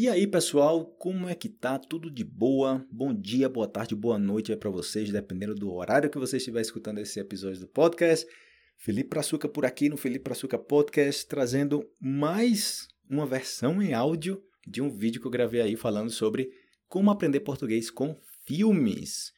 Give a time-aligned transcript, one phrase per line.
[0.00, 1.76] E aí, pessoal, como é que tá?
[1.76, 2.86] Tudo de boa?
[2.88, 6.60] Bom dia, boa tarde, boa noite aí para vocês, dependendo do horário que você estiver
[6.60, 8.24] escutando esse episódio do podcast.
[8.76, 14.80] Felipe Praçuca por aqui no Felipe Praçuca Podcast, trazendo mais uma versão em áudio de
[14.80, 16.48] um vídeo que eu gravei aí falando sobre
[16.86, 19.32] como aprender português com filmes.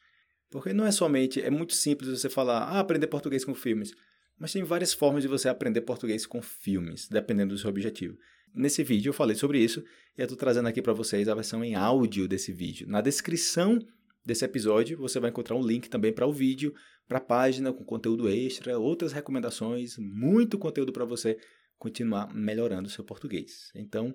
[0.51, 3.95] Porque não é somente, é muito simples você falar, ah, aprender português com filmes.
[4.37, 8.15] Mas tem várias formas de você aprender português com filmes, dependendo do seu objetivo.
[8.53, 9.83] Nesse vídeo eu falei sobre isso
[10.17, 12.87] e eu estou trazendo aqui para vocês a versão em áudio desse vídeo.
[12.87, 13.79] Na descrição
[14.25, 16.73] desse episódio você vai encontrar um link também para o vídeo,
[17.07, 21.37] para a página com conteúdo extra, outras recomendações, muito conteúdo para você
[21.77, 23.71] continuar melhorando o seu português.
[23.73, 24.13] Então,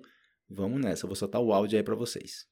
[0.49, 2.47] vamos nessa, eu vou soltar o áudio aí para vocês.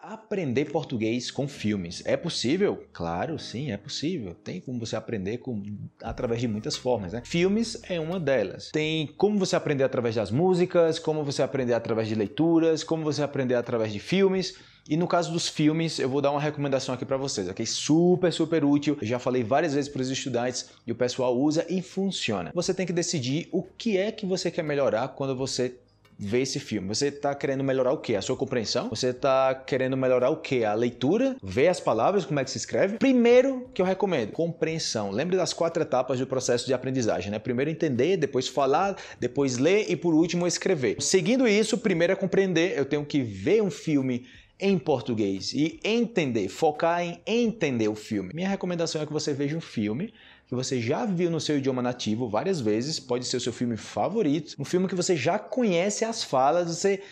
[0.00, 2.02] Aprender português com filmes.
[2.06, 2.84] É possível?
[2.92, 4.32] Claro, sim, é possível.
[4.32, 5.60] Tem como você aprender com,
[6.00, 7.12] através de muitas formas.
[7.12, 7.22] Né?
[7.24, 8.70] Filmes é uma delas.
[8.70, 13.24] Tem como você aprender através das músicas, como você aprender através de leituras, como você
[13.24, 14.54] aprender através de filmes.
[14.88, 17.66] E no caso dos filmes, eu vou dar uma recomendação aqui para vocês, ok?
[17.66, 18.96] Super, super útil.
[19.02, 22.52] Eu já falei várias vezes para os estudantes e o pessoal usa e funciona.
[22.54, 25.76] Você tem que decidir o que é que você quer melhorar quando você
[26.18, 26.88] ver esse filme?
[26.88, 28.16] Você está querendo melhorar o quê?
[28.16, 28.88] A sua compreensão?
[28.88, 30.64] Você está querendo melhorar o quê?
[30.64, 31.36] A leitura?
[31.42, 32.98] Ver as palavras, como é que se escreve?
[32.98, 35.10] Primeiro que eu recomendo, compreensão.
[35.10, 37.38] Lembre das quatro etapas do processo de aprendizagem, né?
[37.38, 40.96] Primeiro entender, depois falar, depois ler e por último escrever.
[41.00, 44.26] Seguindo isso, primeiro é compreender, eu tenho que ver um filme
[44.60, 48.32] em português e entender, focar em entender o filme.
[48.34, 50.12] Minha recomendação é que você veja um filme
[50.48, 53.76] que você já viu no seu idioma nativo várias vezes, pode ser o seu filme
[53.76, 57.02] favorito, um filme que você já conhece as falas, você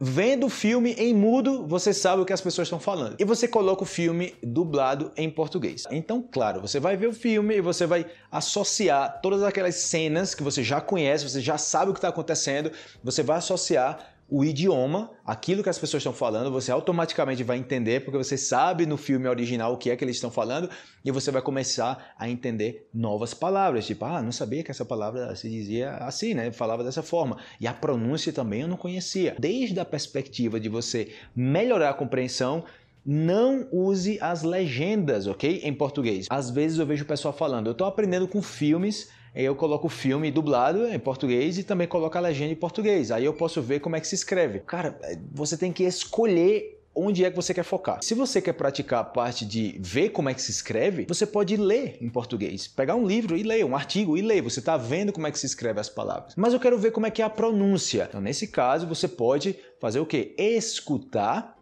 [0.00, 3.16] vendo o filme em mudo, você sabe o que as pessoas estão falando.
[3.18, 5.84] E você coloca o filme dublado em português.
[5.90, 10.42] Então, claro, você vai ver o filme e você vai associar todas aquelas cenas que
[10.42, 12.70] você já conhece, você já sabe o que está acontecendo,
[13.02, 18.04] você vai associar o idioma, aquilo que as pessoas estão falando, você automaticamente vai entender,
[18.04, 20.68] porque você sabe no filme original o que é que eles estão falando,
[21.02, 23.86] e você vai começar a entender novas palavras.
[23.86, 26.52] Tipo, ah, não sabia que essa palavra se dizia assim, né?
[26.52, 27.38] Falava dessa forma.
[27.58, 29.34] E a pronúncia também eu não conhecia.
[29.38, 32.64] Desde a perspectiva de você melhorar a compreensão,
[33.06, 35.62] não use as legendas, ok?
[35.64, 36.26] Em português.
[36.28, 39.90] Às vezes eu vejo o pessoal falando, eu estou aprendendo com filmes eu coloco o
[39.90, 43.10] filme dublado em português e também coloco a legenda em português.
[43.10, 44.60] Aí eu posso ver como é que se escreve.
[44.60, 48.02] Cara, é, você tem que escolher onde é que você quer focar.
[48.02, 51.56] Se você quer praticar a parte de ver como é que se escreve, você pode
[51.56, 52.66] ler em português.
[52.66, 54.42] Pegar um livro e ler, um artigo e ler.
[54.42, 56.34] Você está vendo como é que se escreve as palavras.
[56.36, 58.06] Mas eu quero ver como é que é a pronúncia.
[58.08, 60.34] Então, nesse caso, você pode fazer o quê?
[60.36, 61.56] Escutar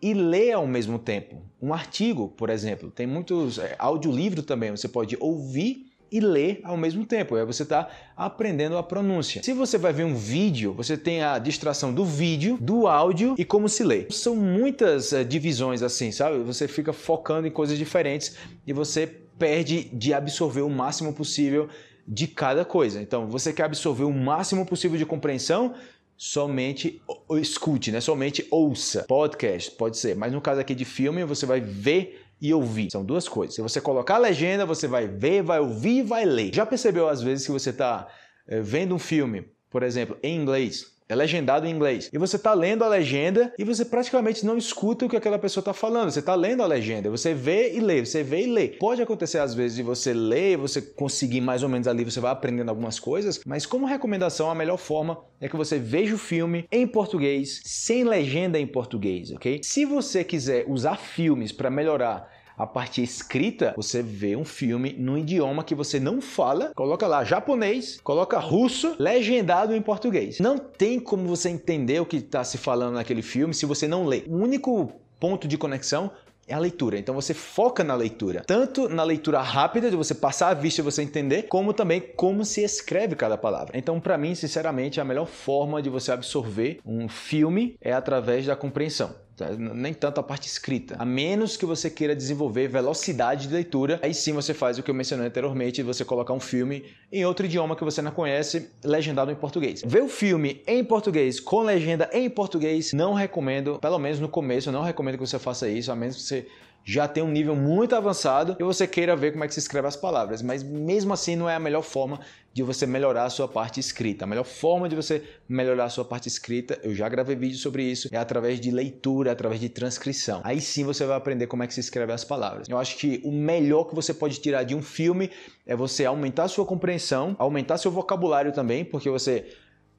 [0.00, 1.42] e ler ao mesmo tempo.
[1.60, 2.90] Um artigo, por exemplo.
[2.90, 4.70] Tem muitos é, audiolivro também.
[4.70, 7.34] Você pode ouvir e ler ao mesmo tempo.
[7.34, 9.42] Aí você está aprendendo a pronúncia.
[9.42, 13.44] Se você vai ver um vídeo, você tem a distração do vídeo, do áudio e
[13.44, 14.06] como se lê.
[14.10, 16.38] São muitas uh, divisões assim, sabe?
[16.40, 18.36] Você fica focando em coisas diferentes
[18.66, 21.68] e você perde de absorver o máximo possível
[22.06, 23.00] de cada coisa.
[23.00, 25.74] Então, você quer absorver o máximo possível de compreensão,
[26.16, 27.02] somente
[27.32, 28.00] escute, né?
[28.00, 29.04] Somente ouça.
[29.06, 32.90] Podcast pode ser, mas no caso aqui de filme, você vai ver e ouvir.
[32.90, 33.54] São duas coisas.
[33.54, 36.54] Se você colocar a legenda, você vai ver, vai ouvir e vai ler.
[36.54, 38.08] Já percebeu às vezes que você está
[38.46, 42.10] é, vendo um filme, por exemplo, em inglês, é legendado em inglês.
[42.12, 45.62] E você está lendo a legenda e você praticamente não escuta o que aquela pessoa
[45.62, 46.10] está falando.
[46.10, 48.68] Você está lendo a legenda, você vê e lê, você vê e lê.
[48.68, 52.32] Pode acontecer às vezes de você ler, você conseguir mais ou menos ali, você vai
[52.32, 56.66] aprendendo algumas coisas, mas como recomendação, a melhor forma é que você veja o filme
[56.70, 59.60] em português, sem legenda em português, ok?
[59.62, 65.18] Se você quiser usar filmes para melhorar a parte escrita, você vê um filme num
[65.18, 70.38] idioma que você não fala, coloca lá japonês, coloca russo, legendado em português.
[70.38, 74.06] Não tem como você entender o que está se falando naquele filme se você não
[74.06, 74.24] lê.
[74.26, 76.10] O único ponto de conexão
[76.46, 76.98] é a leitura.
[76.98, 80.84] Então você foca na leitura, tanto na leitura rápida de você passar a vista e
[80.84, 83.76] você entender, como também como se escreve cada palavra.
[83.76, 88.54] Então, para mim, sinceramente, a melhor forma de você absorver um filme é através da
[88.54, 89.25] compreensão.
[89.36, 89.50] Tá?
[89.50, 90.96] nem tanto a parte escrita.
[90.98, 94.90] A menos que você queira desenvolver velocidade de leitura, aí sim você faz o que
[94.90, 99.30] eu mencionei anteriormente, você colocar um filme em outro idioma que você não conhece, legendado
[99.30, 99.82] em português.
[99.84, 104.72] Ver o filme em português com legenda em português, não recomendo, pelo menos no começo,
[104.72, 106.46] não recomendo que você faça isso, a menos que você
[106.88, 109.88] já tem um nível muito avançado e você queira ver como é que se escreve
[109.88, 112.20] as palavras, mas mesmo assim não é a melhor forma
[112.54, 114.24] de você melhorar a sua parte escrita.
[114.24, 117.82] A melhor forma de você melhorar a sua parte escrita, eu já gravei vídeo sobre
[117.82, 120.40] isso, é através de leitura, através de transcrição.
[120.44, 122.68] Aí sim você vai aprender como é que se escreve as palavras.
[122.68, 125.28] Eu acho que o melhor que você pode tirar de um filme
[125.66, 129.48] é você aumentar a sua compreensão, aumentar seu vocabulário também, porque você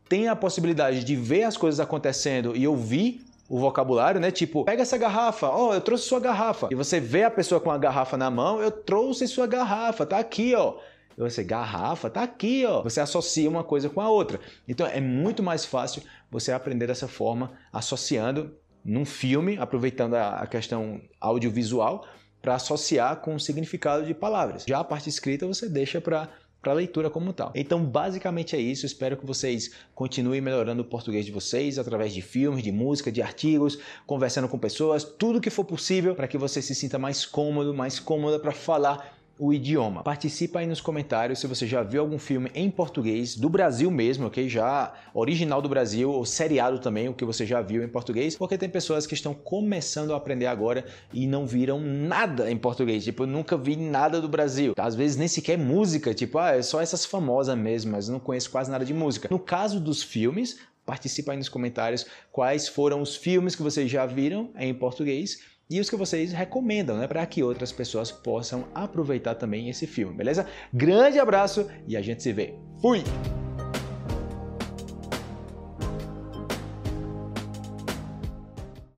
[0.07, 4.31] tem a possibilidade de ver as coisas acontecendo e ouvir o vocabulário, né?
[4.31, 6.67] Tipo, pega essa garrafa, ó, oh, eu trouxe sua garrafa.
[6.71, 10.19] E você vê a pessoa com a garrafa na mão, eu trouxe sua garrafa, tá
[10.19, 10.75] aqui, ó.
[11.17, 12.83] E você, garrafa, tá aqui, ó.
[12.83, 14.39] Você associa uma coisa com a outra.
[14.67, 18.55] Então é muito mais fácil você aprender dessa forma, associando
[18.85, 22.05] num filme, aproveitando a questão audiovisual,
[22.41, 24.63] para associar com o significado de palavras.
[24.67, 26.29] Já a parte escrita você deixa para
[26.67, 27.53] para a leitura como tal.
[27.55, 28.85] Então, basicamente é isso.
[28.85, 33.21] Espero que vocês continuem melhorando o português de vocês através de filmes, de música, de
[33.21, 37.73] artigos, conversando com pessoas, tudo que for possível para que você se sinta mais cômodo,
[37.73, 40.03] mais cômoda para falar o idioma.
[40.03, 44.27] Participa aí nos comentários se você já viu algum filme em português, do Brasil mesmo,
[44.27, 44.49] ok?
[44.49, 48.57] Já original do Brasil, ou seriado também, o que você já viu em português, porque
[48.57, 53.03] tem pessoas que estão começando a aprender agora e não viram nada em português.
[53.03, 54.73] Tipo, eu nunca vi nada do Brasil.
[54.77, 58.49] Às vezes nem sequer música, tipo, ah, é só essas famosas mesmo, mas não conheço
[58.49, 59.27] quase nada de música.
[59.29, 64.05] No caso dos filmes, participa aí nos comentários quais foram os filmes que vocês já
[64.05, 69.35] viram em português e os que vocês recomendam, né, para que outras pessoas possam aproveitar
[69.35, 70.47] também esse filme, beleza?
[70.73, 72.55] Grande abraço e a gente se vê.
[72.81, 73.03] Fui!